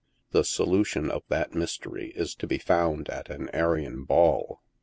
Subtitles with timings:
[0.31, 4.59] The solution of that mystery is to be found at aa Arion Ball.